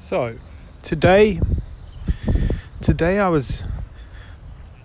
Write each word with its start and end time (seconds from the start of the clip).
So, 0.00 0.38
today, 0.82 1.40
today 2.80 3.18
I 3.18 3.28
was 3.28 3.64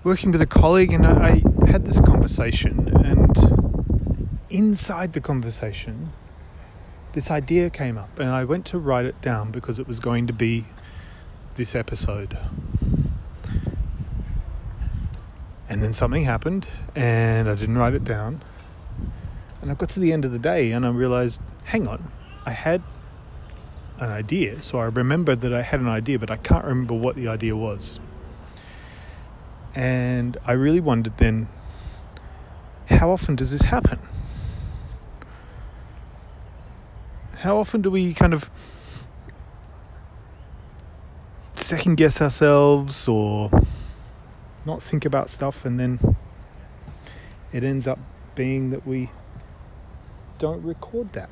working 0.04 0.31
with 0.31 0.41
a 0.41 0.47
colleague 0.47 0.91
and 0.91 1.05
I, 1.05 1.41
I 1.61 1.70
had 1.70 1.86
this 1.86 1.99
conversation, 1.99 2.91
and 3.05 4.39
inside 4.49 5.13
the 5.13 5.21
conversation, 5.21 6.11
this 7.13 7.29
idea 7.29 7.70
came 7.70 7.97
up, 7.97 8.20
and 8.20 8.31
I 8.31 8.43
went 8.43 8.65
to 8.65 8.79
write 8.79 9.05
it 9.05 9.21
down 9.21 9.52
because 9.52 9.79
it 9.79 9.88
was 9.88 10.02
going 10.02 10.27
to 10.27 10.34
be 10.34 10.65
this 11.55 11.73
episode. 11.73 12.38
And 15.70 15.82
then 15.82 15.93
something 15.93 16.25
happened, 16.25 16.68
and 16.95 17.48
I 17.48 17.54
didn't 17.54 17.77
write 17.77 17.93
it 17.93 18.04
down. 18.04 18.43
And 19.61 19.71
I 19.71 19.75
got 19.75 19.89
to 19.89 20.02
the 20.02 20.11
end 20.11 20.25
of 20.25 20.32
the 20.32 20.39
day, 20.39 20.71
and 20.71 20.86
I 20.86 20.89
realized, 20.89 21.39
hang 21.66 21.88
on, 21.88 22.11
I 22.45 22.52
had 22.52 22.82
an 24.04 24.12
idea. 24.12 24.62
So 24.62 24.80
I 24.80 24.86
remembered 24.86 25.42
that 25.42 25.54
I 25.54 25.62
had 25.62 25.80
an 25.80 25.88
idea, 25.88 26.20
but 26.20 26.30
I 26.30 26.38
can't 26.38 26.66
remember 26.66 26.93
what 26.93 27.16
the 27.16 27.28
idea 27.28 27.56
was. 27.56 28.00
And 29.76 30.38
I 30.46 30.54
really 30.54 30.79
wondered 30.79 31.18
then, 31.18 31.48
how 32.88 33.12
often 33.12 33.36
does 33.36 33.52
this 33.52 33.64
happen? 33.64 34.00
How 37.38 37.58
often 37.58 37.81
do 37.81 37.89
we 37.89 38.14
kind 38.14 38.34
of 38.34 38.50
second 41.56 41.95
guess 41.95 42.22
ourselves 42.22 43.08
or 43.08 43.50
not 44.66 44.81
think 44.81 45.06
about 45.06 45.30
stuff 45.30 45.66
and 45.66 45.80
then 45.80 46.00
it 47.52 47.64
ends 47.64 47.88
up 47.88 48.00
being 48.36 48.70
that 48.70 48.88
we 48.88 49.09
don't 50.38 50.64
record 50.64 51.12
that? 51.14 51.30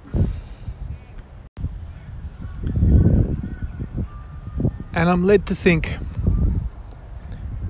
And 5.01 5.09
I'm 5.09 5.23
led 5.25 5.47
to 5.47 5.55
think 5.55 5.97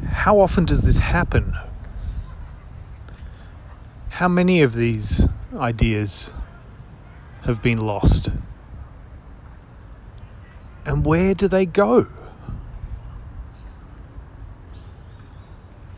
how 0.06 0.42
often 0.42 0.66
does 0.66 0.82
this 0.82 0.98
happen? 0.98 1.56
How 4.10 4.28
many 4.28 4.62
of 4.62 4.74
these 4.74 5.26
ideas 5.56 6.34
have 7.44 7.62
been 7.62 7.78
lost? 7.78 8.32
And 10.86 11.06
where 11.06 11.34
do 11.34 11.48
they 11.48 11.66
go? 11.66 12.08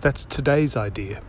That's 0.01 0.25
today's 0.25 0.77
idea. 0.77 1.23